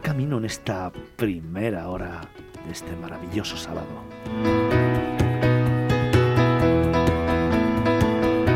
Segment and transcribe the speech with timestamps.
[0.00, 2.22] camino en esta primera hora
[2.66, 3.86] de este maravilloso sábado.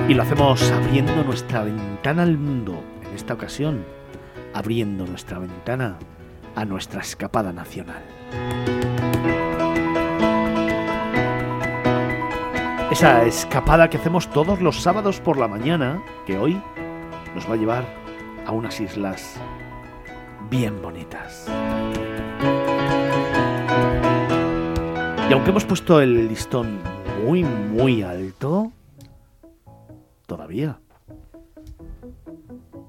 [0.09, 3.85] Y lo hacemos abriendo nuestra ventana al mundo, en esta ocasión,
[4.53, 5.97] abriendo nuestra ventana
[6.57, 8.03] a nuestra escapada nacional.
[12.91, 16.61] Esa escapada que hacemos todos los sábados por la mañana, que hoy
[17.35, 17.85] nos va a llevar
[18.45, 19.41] a unas islas
[20.53, 21.47] bien bonitas.
[25.31, 26.79] Y aunque hemos puesto el listón
[27.25, 28.71] muy, muy alto,
[30.27, 30.79] todavía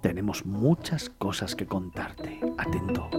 [0.02, 2.42] tenemos muchas cosas que contarte.
[2.58, 3.10] Atento.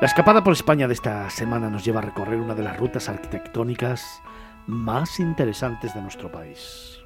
[0.00, 3.08] La escapada por España de esta semana nos lleva a recorrer una de las rutas
[3.08, 4.20] arquitectónicas
[4.68, 7.00] más interesantes de nuestro país.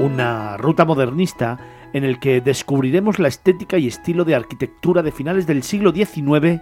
[0.00, 1.58] Una ruta modernista
[1.92, 6.60] en el que descubriremos la estética y estilo de arquitectura de finales del siglo XIX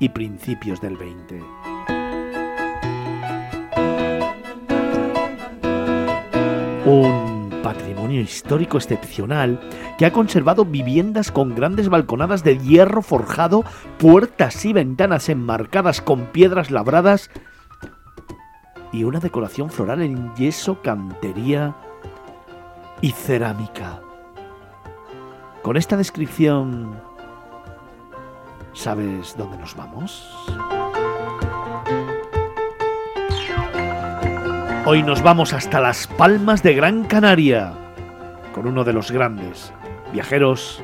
[0.00, 1.40] y principios del XX.
[6.84, 9.60] Un patrimonio histórico excepcional
[9.98, 13.64] que ha conservado viviendas con grandes balconadas de hierro forjado,
[13.98, 17.30] puertas y ventanas enmarcadas con piedras labradas
[18.92, 21.74] y una decoración floral en yeso, cantería
[23.00, 24.00] y cerámica.
[25.62, 27.00] Con esta descripción,
[28.72, 30.28] ¿sabes dónde nos vamos?
[34.86, 37.83] Hoy nos vamos hasta las Palmas de Gran Canaria
[38.54, 39.72] con uno de los grandes
[40.12, 40.82] viajeros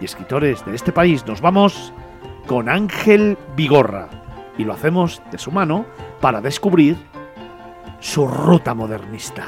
[0.00, 1.26] y escritores de este país.
[1.26, 1.92] Nos vamos
[2.46, 4.08] con Ángel Vigorra
[4.56, 5.84] y lo hacemos de su mano
[6.20, 6.96] para descubrir
[8.00, 9.44] su ruta modernista.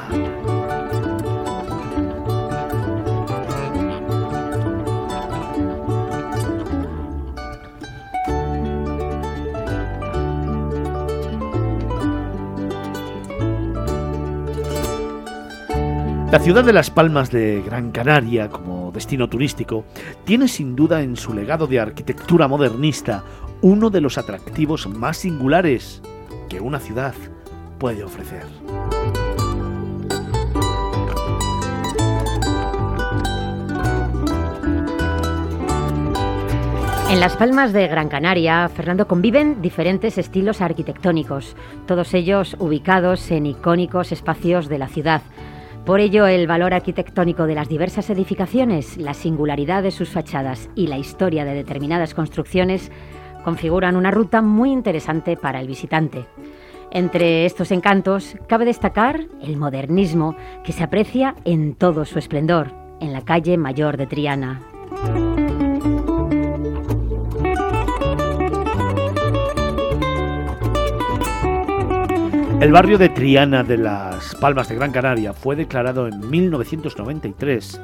[16.31, 19.85] La ciudad de Las Palmas de Gran Canaria, como destino turístico,
[20.23, 23.25] tiene sin duda en su legado de arquitectura modernista
[23.63, 26.01] uno de los atractivos más singulares
[26.49, 27.15] que una ciudad
[27.81, 28.45] puede ofrecer.
[37.11, 41.57] En Las Palmas de Gran Canaria, Fernando, conviven diferentes estilos arquitectónicos,
[41.89, 45.23] todos ellos ubicados en icónicos espacios de la ciudad.
[45.85, 50.87] Por ello, el valor arquitectónico de las diversas edificaciones, la singularidad de sus fachadas y
[50.87, 52.93] la historia de determinadas construcciones
[53.45, 56.27] configuran una ruta muy interesante para el visitante.
[56.93, 63.13] Entre estos encantos cabe destacar el modernismo que se aprecia en todo su esplendor en
[63.13, 64.70] la calle Mayor de Triana.
[72.61, 77.81] El barrio de Triana de las Palmas de Gran Canaria fue declarado en 1993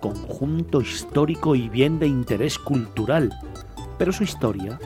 [0.00, 3.32] conjunto histórico y bien de interés cultural,
[3.96, 4.78] pero su historia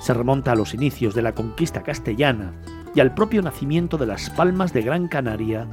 [0.00, 2.54] se remonta a los inicios de la conquista castellana
[2.94, 5.66] y al propio nacimiento de las Palmas de Gran Canaria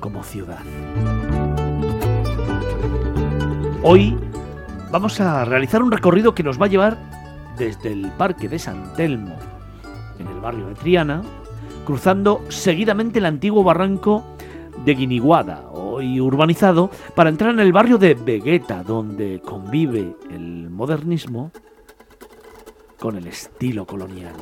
[0.00, 0.62] como ciudad.
[3.82, 4.16] Hoy
[4.90, 6.96] vamos a realizar un recorrido que nos va a llevar
[7.58, 9.36] desde el Parque de San Telmo,
[10.18, 11.22] en el barrio de Triana,
[11.84, 14.24] cruzando seguidamente el antiguo barranco
[14.84, 21.52] de Guiniguada, hoy urbanizado, para entrar en el barrio de Vegueta, donde convive el modernismo
[22.98, 24.34] con el estilo colonial.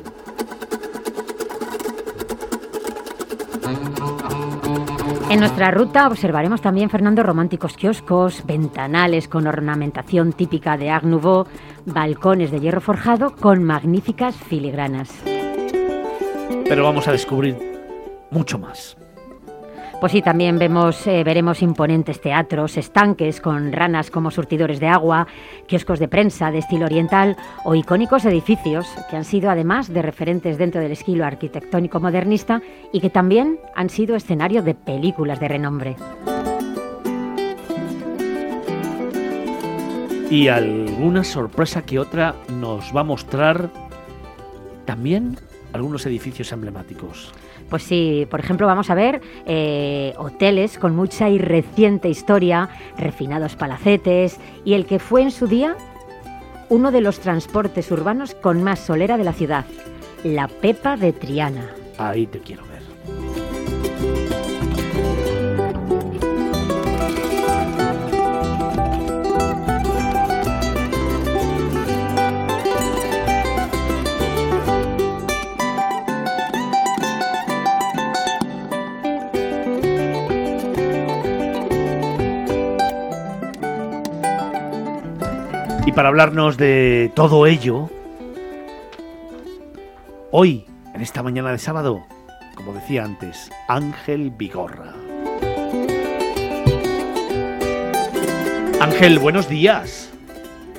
[5.29, 11.05] En nuestra ruta observaremos también, Fernando, románticos kioscos, ventanales con ornamentación típica de Art
[11.85, 15.32] balcones de hierro forjado con magníficas filigranas.
[16.73, 17.55] Pero vamos a descubrir
[18.31, 18.97] mucho más.
[19.99, 25.27] Pues sí, también vemos, eh, veremos imponentes teatros, estanques con ranas como surtidores de agua,
[25.67, 30.57] kioscos de prensa de estilo oriental o icónicos edificios que han sido además de referentes
[30.57, 32.59] dentro del estilo arquitectónico modernista
[32.91, 35.95] y que también han sido escenario de películas de renombre.
[40.31, 43.69] Y alguna sorpresa que otra nos va a mostrar
[44.85, 45.37] también
[45.73, 47.31] algunos edificios emblemáticos.
[47.69, 53.55] Pues sí, por ejemplo, vamos a ver eh, hoteles con mucha y reciente historia, refinados
[53.55, 55.75] palacetes y el que fue en su día
[56.69, 59.65] uno de los transportes urbanos con más solera de la ciudad,
[60.23, 61.69] la Pepa de Triana.
[61.97, 62.72] ahí te quiero ver.
[85.85, 87.89] Y para hablarnos de todo ello,
[90.31, 90.65] hoy,
[90.95, 92.05] en esta mañana de sábado,
[92.55, 94.93] como decía antes, Ángel Vigorra.
[98.79, 100.09] Ángel, buenos días.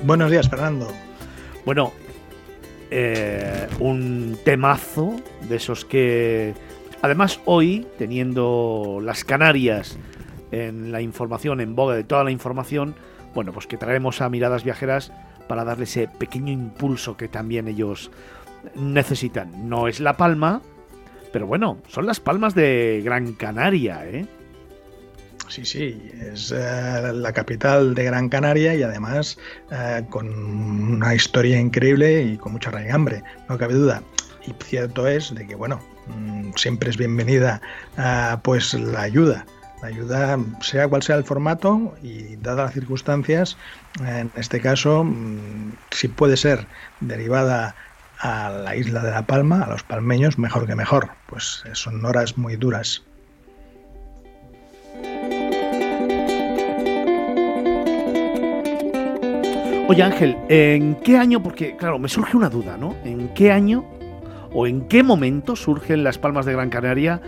[0.05, 0.89] Buenos días, Fernando.
[1.67, 1.93] Bueno,
[2.91, 5.17] eh, un temazo
[5.47, 6.55] de esos que,
[7.03, 9.99] además hoy, teniendo las Canarias
[10.51, 12.95] en la información, en boga de toda la información,
[13.35, 15.13] bueno, pues que traemos a Miradas Viajeras
[15.49, 18.11] para darle ese pequeño impulso que también ellos
[18.75, 19.69] necesitan.
[19.69, 20.63] No es La Palma,
[21.33, 24.27] pero bueno, son las Palmas de Gran Canaria, ¿eh?
[25.49, 29.39] Sí, sí, es eh, la capital de Gran Canaria y además
[29.71, 34.03] eh, con una historia increíble y con mucha raigambre, no cabe duda.
[34.47, 37.61] Y cierto es de que, bueno, mm, siempre es bienvenida
[37.99, 39.45] eh, pues la ayuda
[39.87, 43.57] ayuda, sea cual sea el formato y dadas las circunstancias,
[44.05, 46.67] en este caso, mm, si puede ser
[47.01, 47.75] derivada
[48.19, 52.39] a la isla de La Palma, a los palmeños, mejor que mejor, pues son horas
[52.39, 53.03] muy duras.
[59.87, 61.43] Oye Ángel, ¿en qué año?
[61.43, 62.97] Porque claro, me surge una duda, ¿no?
[63.05, 63.85] ¿En qué año
[64.55, 67.21] o en qué momento surgen las Palmas de Gran Canaria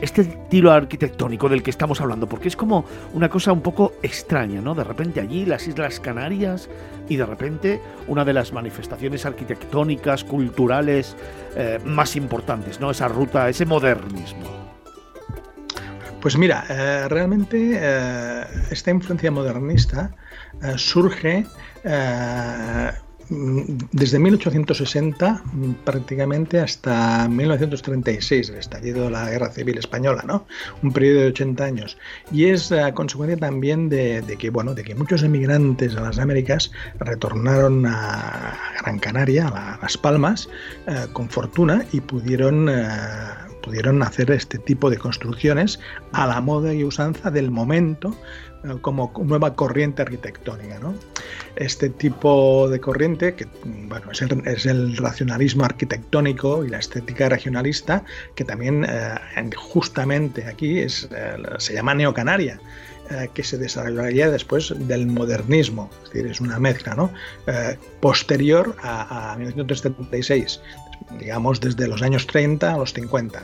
[0.00, 2.84] este estilo arquitectónico del que estamos hablando, porque es como
[3.14, 4.74] una cosa un poco extraña, ¿no?
[4.74, 6.68] De repente allí las Islas Canarias
[7.08, 11.16] y de repente una de las manifestaciones arquitectónicas, culturales
[11.56, 12.90] eh, más importantes, ¿no?
[12.90, 14.46] Esa ruta, ese modernismo.
[16.20, 20.10] Pues mira, eh, realmente eh, esta influencia modernista
[20.76, 21.46] surge
[23.30, 25.42] desde 1860
[25.84, 30.46] prácticamente hasta 1936, el estallido de la Guerra Civil Española, ¿no?
[30.82, 31.98] Un periodo de 80 años.
[32.32, 36.70] Y es a consecuencia también de, que, bueno, de que muchos emigrantes a las Américas
[36.98, 40.48] retornaron a Gran Canaria, a Las Palmas,
[40.86, 42.68] eh, con fortuna y pudieron...
[42.68, 45.80] Eh, pudieron hacer este tipo de construcciones
[46.12, 48.16] a la moda y usanza del momento
[48.64, 50.80] eh, como nueva corriente arquitectónica.
[50.80, 50.92] ¿no?
[51.54, 58.44] Este tipo de corriente, que bueno, es, el, racionalismo arquitectónico y la estética regionalista, que
[58.44, 62.60] también eh, justamente aquí es, eh, se llama neocanaria
[63.32, 67.10] que se desarrollaría después del modernismo, es decir, es una mezcla ¿no?
[68.00, 70.60] posterior a, a 1976,
[71.18, 73.42] digamos desde los años 30 a los 50,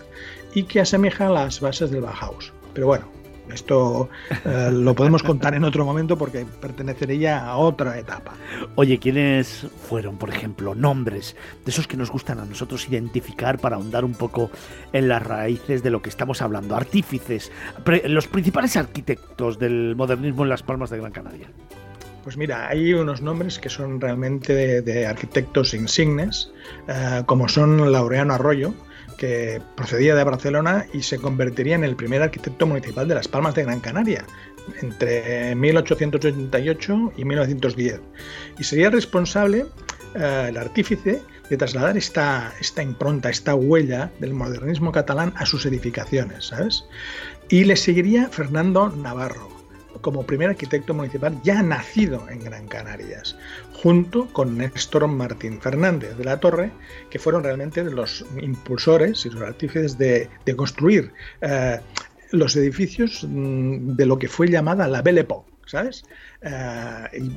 [0.55, 2.53] y que asemeja las bases del Bauhaus.
[2.73, 3.07] Pero bueno,
[3.53, 4.09] esto
[4.45, 8.35] eh, lo podemos contar en otro momento porque pertenecería a otra etapa.
[8.75, 13.77] Oye, ¿quiénes fueron, por ejemplo, nombres de esos que nos gustan a nosotros identificar para
[13.77, 14.51] ahondar un poco
[14.93, 16.75] en las raíces de lo que estamos hablando?
[16.75, 17.53] Artífices,
[18.07, 21.49] los principales arquitectos del modernismo en las Palmas de Gran Canaria.
[22.25, 26.51] Pues mira, hay unos nombres que son realmente de, arquitectos insignes,
[26.89, 28.73] eh, como son Laureano Arroyo,
[29.19, 33.55] que procedía de Barcelona y se convertiría en el primer arquitecto municipal de Las Palmas
[33.55, 34.25] de Gran Canaria
[34.81, 38.01] entre 1888 y 1910.
[38.59, 39.67] Y sería responsable,
[40.15, 45.67] eh, el artífice, de trasladar esta, esta impronta, esta huella del modernismo catalán a sus
[45.67, 46.85] edificaciones, ¿sabes?
[47.51, 49.54] Y le seguiría Fernando Navarro,
[50.05, 53.37] como primer arquitecto municipal ya nacido en Gran Canarias,
[53.73, 56.71] junto con Néstor Martín Fernández de la Torre,
[57.09, 61.81] que fueron realmente los impulsores y los artífices de, construir eh,
[62.33, 66.05] los edificios mm, de lo que fue llamada la Belle Époque, ¿sabes?
[66.43, 67.31] Eh,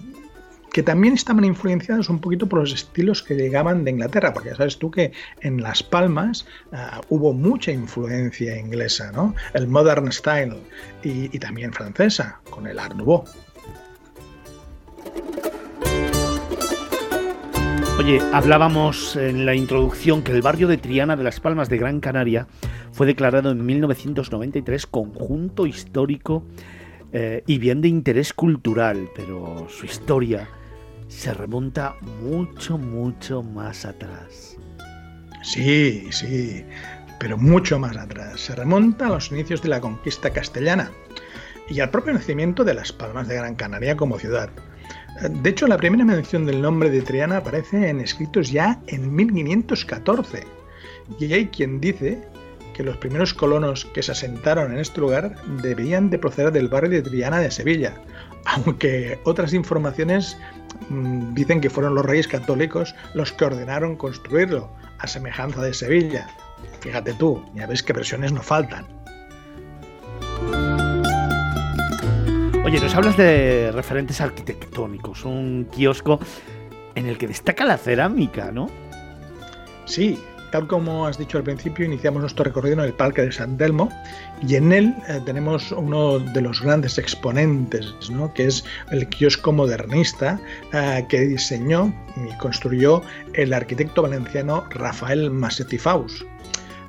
[0.78, 4.56] que también estaban influenciados un poquito por los estilos que llegaban de Inglaterra, porque ya
[4.58, 6.78] sabes tú que en Las Palmas eh,
[7.10, 9.34] hubo mucha influencia inglesa, ¿no?
[9.56, 10.56] El modern style
[11.04, 13.24] y, y también francesa, con el Art Nouveau.
[17.98, 22.02] Oye, hablábamos en la introducción que el barrio de Triana de las Palmas de Gran
[22.02, 22.46] Canaria
[22.92, 26.44] fue declarado en 1993 conjunto histórico
[27.14, 30.48] eh, y bien de interés cultural, pero su historia
[31.08, 34.58] se remonta mucho, mucho más atrás.
[35.44, 36.66] Sí, sí,
[37.20, 38.40] pero mucho más atrás.
[38.42, 40.92] Se remonta a los inicios de la conquista castellana
[41.70, 44.50] y al propio nacimiento de las Palmas de Gran Canaria como ciudad.
[45.22, 50.44] De hecho, la primera mención del nombre de Triana aparece en escritos ya en 1514.
[51.20, 52.22] Y hay quien dice
[52.76, 56.92] que los primeros colonos que se asentaron en este lugar debían de proceder del barrio
[56.92, 57.96] de Triana de Sevilla,
[58.46, 60.38] aunque otras informaciones
[61.34, 64.70] dicen que fueron los reyes católicos los que ordenaron construirlo,
[65.00, 66.28] a semejanza de Sevilla.
[66.80, 68.86] Fíjate tú, ya ves que versiones no faltan.
[72.66, 76.20] Oye, nos hablas de referentes arquitectónicos, un kiosco
[76.96, 78.70] en el que destaca la cerámica, ¿no?
[79.86, 80.20] Sí,
[80.52, 83.90] tal como has dicho al principio, iniciamos nuestro recorrido en el Parque de San Telmo
[84.46, 88.34] y en él eh, tenemos uno de los grandes exponentes, ¿no?
[88.34, 90.40] que es el kiosco modernista
[90.74, 93.02] eh, que diseñó y construyó
[93.34, 96.26] el arquitecto valenciano Rafael Massetti Faus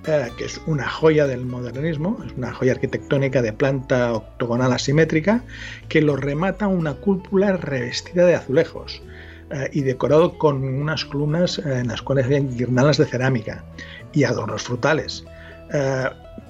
[0.06, 5.42] eh, que es una joya del modernismo, es una joya arquitectónica de planta octogonal asimétrica
[5.90, 9.02] que lo remata una cúpula revestida de azulejos.
[9.50, 13.64] Eh, y decorado con unas columnas eh, en las cuales hay guirnaldas de cerámica
[14.12, 15.24] y adornos frutales.
[15.72, 16.04] Eh,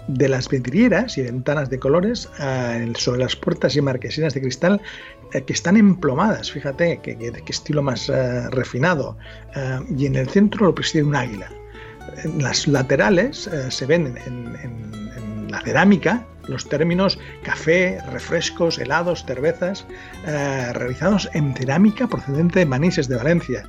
[0.09, 2.31] de las vidrieras y ventanas de colores
[2.97, 4.81] sobre las puertas y marquesinas de cristal
[5.31, 8.09] que están emplomadas, fíjate qué estilo más
[8.51, 9.19] refinado.
[9.99, 11.51] y en el centro lo preside un águila.
[12.25, 19.87] En las laterales se ven en la cerámica los términos café, refrescos, helados, cervezas,
[20.27, 23.69] eh, realizados en cerámica procedente de Manises de Valencia.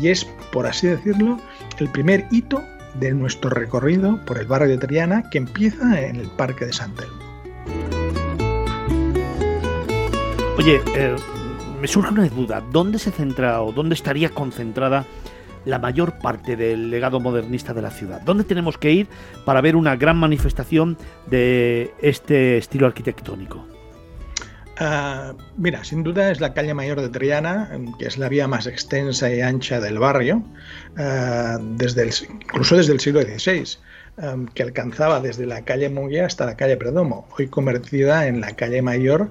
[0.00, 1.40] Y es, por así decirlo,
[1.78, 2.62] el primer hito
[2.94, 6.94] de nuestro recorrido por el barrio de Triana que empieza en el Parque de San
[6.94, 7.28] Telmo.
[10.58, 11.14] Oye, eh,
[11.80, 12.62] me surge una duda.
[12.72, 15.04] ¿Dónde se centra o dónde estaría concentrada
[15.64, 18.20] la mayor parte del legado modernista de la ciudad.
[18.22, 19.08] ¿Dónde tenemos que ir
[19.44, 20.96] para ver una gran manifestación
[21.26, 23.66] de este estilo arquitectónico?
[24.80, 28.66] Ah, mira, sin duda es la calle mayor de Triana, que es la vía más
[28.68, 30.44] extensa y ancha del barrio,
[30.96, 33.64] ah, desde incluso desde el siglo XVI,
[34.18, 38.52] ah, que alcanzaba desde la calle Munguía hasta la calle Predomo, hoy convertida en la
[38.52, 39.30] calle mayor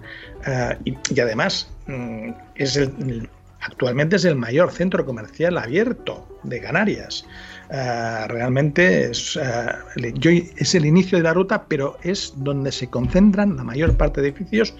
[0.83, 3.29] y, además mm, es el,
[3.61, 7.25] Actualmente es el mayor centro comercial abierto de Canarias.
[7.69, 13.57] Eh, realmente es, eh, es el inicio de la ruta, pero es donde se concentran
[13.57, 14.73] la mayor parte de edificios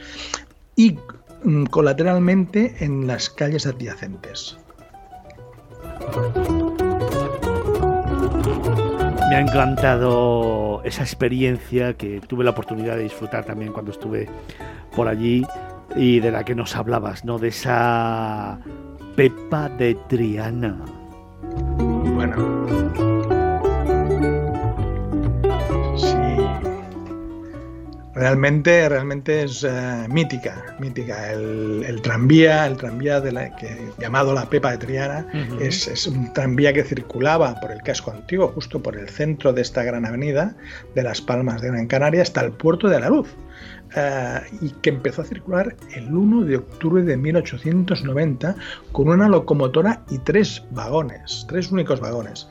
[0.75, 0.97] y
[1.43, 4.57] mm, colateralmente en las calles adyacentes.
[9.29, 14.29] Me ha encantado esa experiencia que tuve la oportunidad de disfrutar también cuando estuve
[14.95, 15.45] por allí
[15.95, 17.37] y de la que nos hablabas, ¿no?
[17.39, 18.59] De esa
[19.15, 20.77] Pepa de Triana.
[22.15, 22.86] Bueno.
[28.17, 31.31] Realmente, realmente es eh, mítica, mítica.
[31.31, 35.27] El, tranvía, el tranvía de la, que, llamado la Pepa de Triana,
[35.61, 39.61] es, es, un tranvía que circulaba por el casco antiguo, justo por el centro de
[39.61, 40.55] esta gran avenida
[40.95, 43.27] de Las Palmas de Gran Canaria, hasta el puerto de la Luz.
[43.95, 48.55] Eh, y que empezó a circular el 1 de octubre de 1890
[48.91, 52.49] con una locomotora y tres vagones, tres únicos vagones,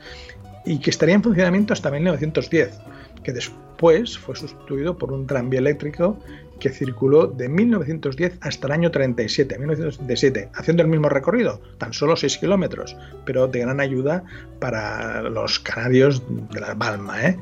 [0.65, 2.79] y que estaría en funcionamiento hasta 1910,
[3.23, 6.17] que después fue sustituido por un tranvía eléctrico
[6.59, 12.15] que circuló de 1910 hasta el año 37, 1937, haciendo el mismo recorrido, tan solo
[12.15, 12.95] 6 kilómetros,
[13.25, 14.23] pero de gran ayuda
[14.59, 17.23] para los canarios de la Palma.
[17.23, 17.37] ¿eh?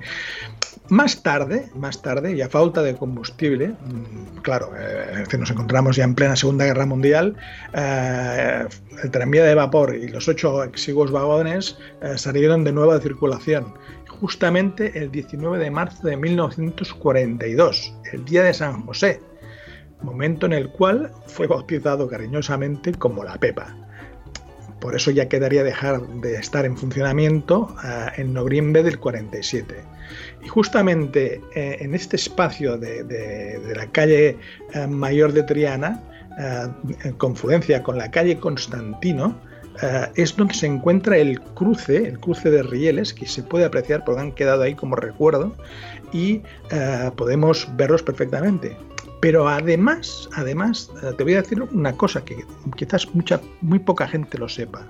[0.90, 6.04] Más tarde, más tarde, y a falta de combustible, mm, claro, eh, nos encontramos ya
[6.04, 7.36] en plena Segunda Guerra Mundial,
[7.74, 8.66] eh,
[9.02, 11.78] el tranvía de vapor y los ocho exiguos vagones
[12.16, 13.74] salieron de nueva circulación,
[14.20, 19.22] justamente el 19 de marzo de 1942, el día de San José,
[20.02, 23.76] momento en el cual fue bautizado cariñosamente como la Pepa.
[24.80, 27.76] Por eso ya quedaría dejar de estar en funcionamiento
[28.18, 29.76] en noviembre del 47.
[30.44, 34.38] Y justamente eh, en este espacio de, la calle
[34.74, 36.04] eh, Mayor de Triana,
[36.38, 36.68] eh,
[37.04, 39.40] en confluencia con la calle Constantino,
[40.16, 44.22] es donde se encuentra el cruce, el cruce de rieles, que se puede apreciar porque
[44.22, 45.56] han quedado ahí como recuerdo
[46.14, 46.42] y
[47.16, 48.78] podemos verlos perfectamente.
[49.22, 54.38] Pero además, además, te voy a decir una cosa que quizás mucha, muy poca gente
[54.38, 54.86] lo sepa.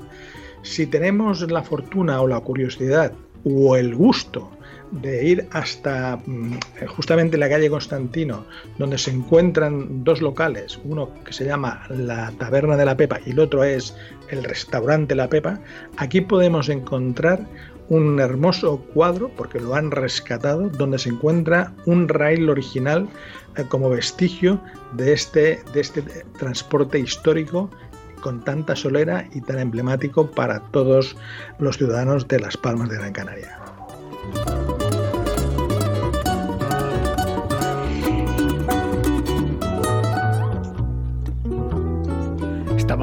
[0.61, 3.13] Si tenemos la fortuna o la curiosidad
[3.43, 4.49] o el gusto
[4.91, 8.45] de ir hasta mm, justamente la calle Constantino,
[8.77, 13.31] donde se encuentran dos locales, uno que se llama la Taberna de la Pepa y
[13.31, 13.95] el otro es
[14.29, 15.59] el Restaurante La Pepa,
[15.97, 17.45] aquí podemos encontrar
[17.89, 23.07] un hermoso cuadro, porque lo han rescatado, donde se encuentra un rail original
[23.57, 24.59] eh, como vestigio
[24.93, 26.01] de este, de este
[26.39, 27.69] transporte histórico
[28.21, 31.15] con tanta solera y tan emblemático para todos
[31.59, 33.74] los ciudadanos de Las Palmas de Gran Canaria.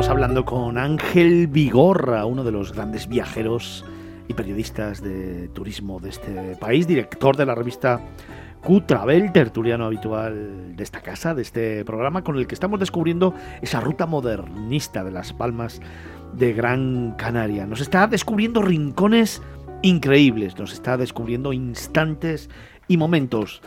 [0.03, 3.85] Estamos hablando con Ángel Vigorra, uno de los grandes viajeros
[4.27, 8.01] y periodistas de turismo de este país, director de la revista
[8.65, 13.79] Q-Travel, tertuliano habitual de esta casa, de este programa, con el que estamos descubriendo esa
[13.79, 15.81] ruta modernista de las Palmas
[16.33, 17.65] de Gran Canaria.
[17.65, 19.41] Nos está descubriendo rincones
[19.83, 22.51] increíbles, nos está descubriendo instantes
[22.89, 23.63] y momentos.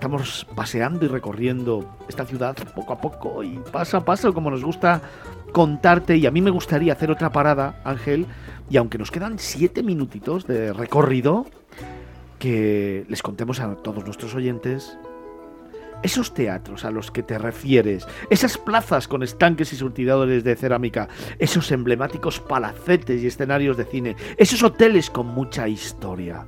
[0.00, 4.64] Estamos paseando y recorriendo esta ciudad poco a poco y paso a paso, como nos
[4.64, 5.02] gusta
[5.52, 6.16] contarte.
[6.16, 8.24] Y a mí me gustaría hacer otra parada, Ángel.
[8.70, 11.44] Y aunque nos quedan siete minutitos de recorrido,
[12.38, 14.96] que les contemos a todos nuestros oyentes
[16.02, 21.10] esos teatros a los que te refieres, esas plazas con estanques y surtidores de cerámica,
[21.38, 26.46] esos emblemáticos palacetes y escenarios de cine, esos hoteles con mucha historia.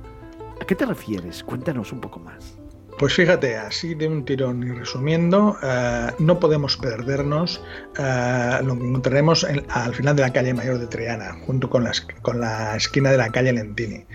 [0.59, 1.43] ¿A qué te refieres?
[1.43, 2.62] Cuéntanos un poco más.
[2.97, 7.61] Pues fíjate, así de un tirón y resumiendo, eh, no podemos perdernos
[7.97, 11.87] eh, lo que encontraremos al final de la calle Mayor de Triana, junto con,
[12.21, 14.05] con la esquina de la calle Lentini.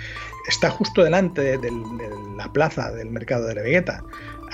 [0.49, 1.71] Está justo delante de,
[2.37, 4.03] la plaza del mercado de la.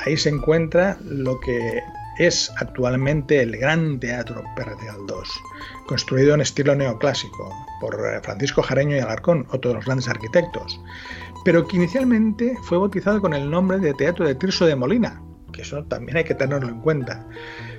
[0.04, 1.80] Ahí se encuentra lo que
[2.18, 5.28] es actualmente el Gran Teatro de Galdós,
[5.86, 10.80] construido en estilo neoclásico por eh, Francisco Jareño y Alarcón, otro de los grandes arquitectos,
[11.44, 15.20] pero que inicialmente fue bautizado con el nombre de Teatro de Tirso de Molina,
[15.52, 17.26] que eso también hay que tenerlo en cuenta.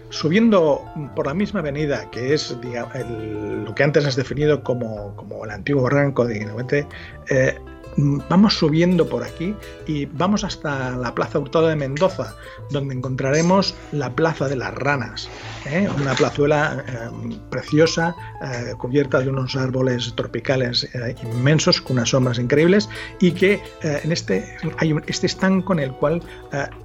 [0.09, 5.51] Subiendo por la misma avenida, que es lo que antes has definido como, como el
[5.51, 6.87] antiguo barranco de Guinevete,
[7.29, 7.57] eh,
[7.97, 9.55] vamos subiendo por aquí
[9.87, 12.35] y vamos hasta la Plaza Hurtado de Mendoza,
[12.71, 15.29] donde encontraremos la Plaza de las Ranas,
[15.65, 15.87] ¿eh?
[15.99, 20.87] una plazuela eh, preciosa, eh, cubierta de unos árboles tropicales
[21.23, 26.21] inmensos, con unas sombras increíbles, y que en este hay este estanco en el cual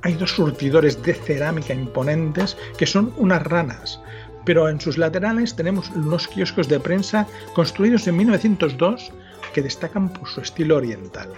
[0.03, 4.01] hay dos surtidores de cerámica imponentes que son unas ranas
[4.45, 9.13] pero en sus laterales tenemos unos kioscos de prensa construidos en 1902
[9.53, 11.29] que destacan por su estilo oriental.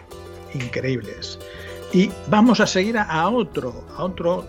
[0.54, 1.38] Increíbles.
[1.92, 4.46] Y vamos a seguir a otro, a otro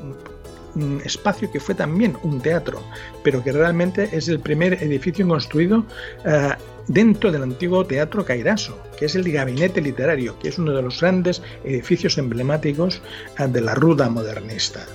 [0.75, 2.81] mm, espacio que fue también un teatro,
[3.23, 5.85] pero que realmente es el primer edificio construido
[6.25, 6.51] eh,
[6.87, 11.01] dentro del antiguo Teatro Cairaso, que es el gabinete literario, que es uno de los
[11.01, 13.01] grandes edificios emblemáticos
[13.37, 14.85] eh, de la ruda modernista.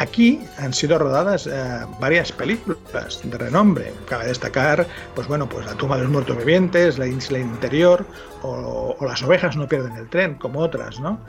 [0.00, 1.52] Aquí han sido rodadas eh,
[2.00, 3.92] varias películas de renombre.
[4.08, 8.06] Cabe destacar, pues bueno, pues La tumba de los muertos vivientes, La isla interior
[8.40, 11.20] o, Las ovejas no pierden el tren, como otras, ¿no?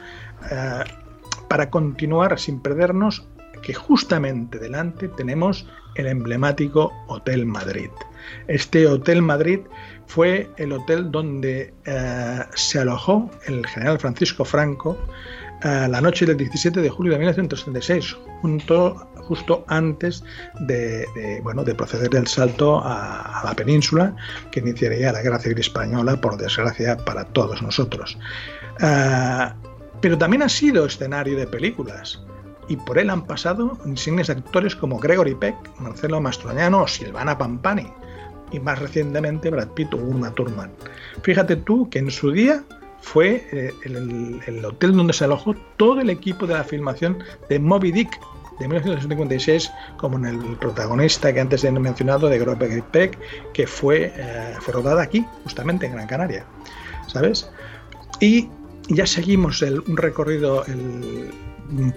[0.49, 0.85] Eh,
[1.49, 3.27] para continuar sin perdernos
[3.61, 7.89] que justamente delante tenemos el emblemático Hotel Madrid.
[8.47, 9.59] Este Hotel Madrid
[10.07, 14.97] fue el hotel donde eh, se alojó el general Francisco Franco
[15.63, 20.23] la noche del 17 de julio de 1936, junto, justo antes
[20.61, 21.05] de,
[21.43, 24.15] bueno, de proceder el salto a, la península
[24.51, 28.17] que iniciaría la Guerra Civil Española, por desgracia, para todos nosotros.
[28.79, 29.55] Ah,
[30.01, 32.23] pero también ha sido escenario de películas
[32.67, 37.87] y por él han pasado insignes actores como Gregory Peck, Marcelo Mastroianno o Silvana Pampani
[38.51, 40.71] y más recientemente Brad Pitt o Uma Thurman.
[41.21, 42.63] Fíjate tú que en su día
[43.01, 47.91] fue eh, el, hotel donde se alojó todo el equipo de la filmación de Moby
[47.91, 48.19] Dick
[48.59, 53.17] de 1956, como en el protagonista que antes he mencionado de Grope Peck,
[53.53, 56.45] que fue, eh, fue rodada aquí, justamente en Gran Canaria,
[57.07, 57.49] ¿sabes?
[58.19, 58.49] Y
[58.87, 60.63] ya seguimos un recorrido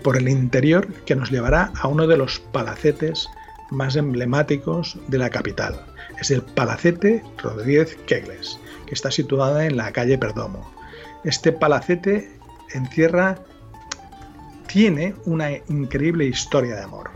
[0.02, 3.28] por el interior que nos llevará a uno de los palacetes
[3.70, 5.84] más emblemáticos de la capital.
[6.20, 10.72] Es el Palacete Rodríguez Kegles, que está situada en la calle Perdomo.
[11.24, 12.30] Este palacete
[12.74, 13.38] encierra,
[14.66, 17.10] tiene una increíble historia de amor,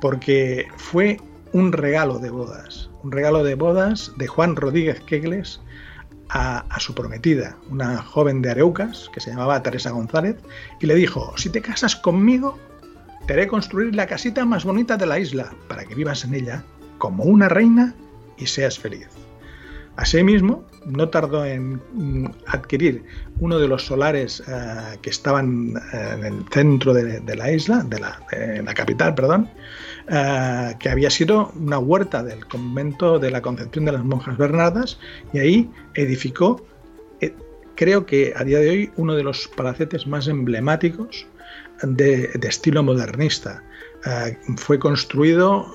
[0.00, 1.20] porque fue
[1.52, 5.60] un regalo de bodas, un regalo de bodas de Juan Rodríguez Quegles
[6.28, 10.36] a, a, su prometida, una joven de Areucas que se llamaba Teresa González,
[10.80, 12.58] y le dijo, si te casas conmigo,
[13.26, 16.64] te haré construir la casita más bonita de la isla para que vivas en ella
[16.98, 17.94] como una reina
[18.36, 19.08] y seas feliz.
[19.96, 23.04] Asimismo, no tardó en mm, adquirir
[23.40, 28.00] uno de los solares eh, que estaban eh, en el centro de, la isla, de
[28.00, 29.48] la, capital, perdón,
[30.08, 34.98] eh, que había sido una huerta del convento de la Concepción de las Monjas Bernardas,
[35.32, 36.64] y ahí edificó,
[37.74, 41.26] creo que a día de hoy, uno de los palacetes más emblemáticos
[41.82, 43.62] de, de estilo modernista.
[44.56, 45.66] fue construido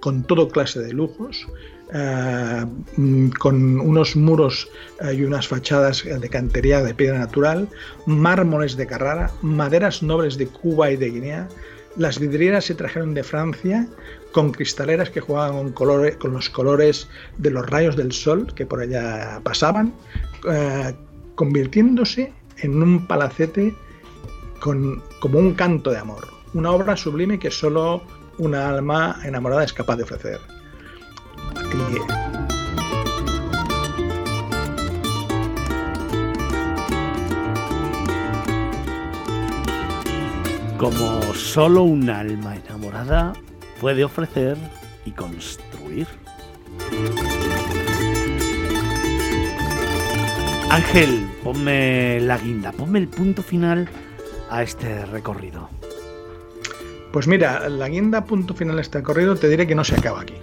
[0.00, 1.46] con todo clase de lujos,
[1.92, 2.64] eh,
[2.96, 4.68] mm, con unos muros
[5.00, 7.68] eh, y unas fachadas de cantería de piedra natural,
[8.06, 11.48] mármoles de Carrara, maderas nobles de Cuba y de Guinea,
[11.96, 13.88] Las vidrieras se trajeron de Francia
[14.32, 19.40] con cristaleras que jugaban con, los colores de los rayos del sol que por allá
[19.42, 19.94] pasaban,
[20.50, 20.92] eh,
[21.36, 23.74] convirtiéndose en un palacete
[24.60, 28.02] con, como un canto de amor, una obra sublime que solo
[28.38, 30.55] una alma enamorada es capaz de ofrecer.
[40.78, 43.32] Como solo un alma enamorada
[43.80, 44.56] puede ofrecer
[45.04, 46.06] y construir.
[50.70, 53.88] Ángel, ponme la guinda, ponme el punto final
[54.50, 55.70] a este recorrido.
[57.12, 60.20] Pues mira, la guinda punto final a este recorrido te diré que no se acaba
[60.20, 60.34] aquí.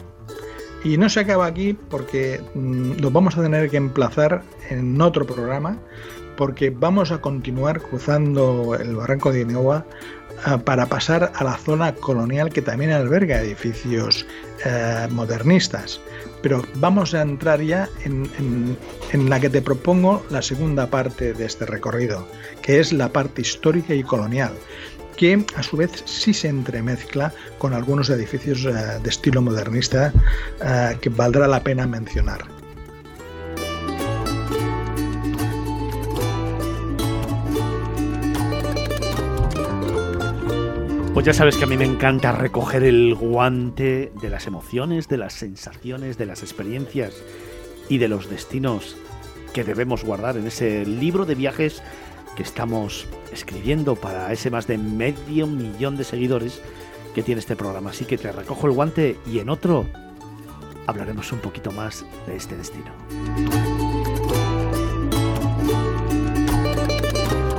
[0.84, 5.26] Y no se acaba aquí porque mm, nos vamos a tener que emplazar en otro
[5.26, 5.78] programa
[6.36, 9.86] porque vamos a continuar cruzando el barranco de Inoua
[10.46, 14.26] Ah, para pasar a la zona colonial que también alberga edificios
[14.66, 16.02] eh, modernistas.
[16.42, 18.78] Pero vamos a entrar ya en,
[19.30, 22.28] la que te propongo la segunda parte de este recorrido,
[22.62, 24.52] que es la parte histórica y colonial,
[25.16, 30.14] que a su vez sí se entremezcla con algunos edificios eh, de estilo modernista
[30.64, 32.44] eh, que valdrá la pena mencionar.
[41.14, 45.18] Pues ya sabes que a mí me encanta recoger el guante de las emociones, de
[45.18, 47.14] las sensaciones, de las experiencias
[47.88, 48.98] y de los destinos
[49.54, 51.84] que debemos guardar en ese libro de viajes
[52.36, 56.62] que estamos escribiendo para ese más de medio millón de seguidores
[57.14, 57.92] que tiene este programa.
[57.92, 59.86] Así que te recojo el guante y en otro
[60.88, 62.92] hablaremos un poquito más de este destino.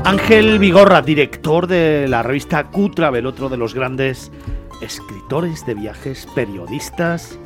[0.05, 4.31] Ángel Vigorra, director de la revista Q-Travel, otro de los grandes
[4.83, 7.39] escritores de viajes, periodistas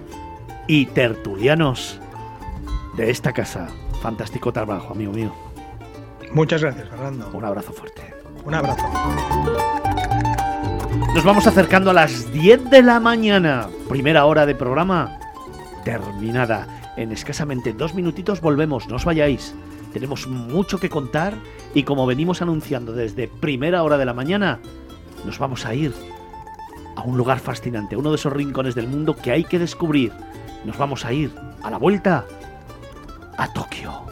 [0.66, 2.00] y tertulianos
[2.96, 3.68] de esta casa.
[4.02, 5.47] Fantástico trabajo, amigo mío.
[6.32, 7.30] Muchas gracias, Fernando.
[7.32, 8.14] Un abrazo fuerte.
[8.44, 8.86] Un abrazo.
[11.14, 13.68] Nos vamos acercando a las 10 de la mañana.
[13.88, 15.18] Primera hora de programa
[15.84, 16.92] terminada.
[16.96, 19.54] En escasamente dos minutitos volvemos, no os vayáis.
[19.92, 21.34] Tenemos mucho que contar
[21.74, 24.60] y como venimos anunciando desde primera hora de la mañana,
[25.24, 25.94] nos vamos a ir
[26.96, 30.12] a un lugar fascinante, uno de esos rincones del mundo que hay que descubrir.
[30.64, 32.24] Nos vamos a ir a la vuelta
[33.36, 34.07] a Tokio.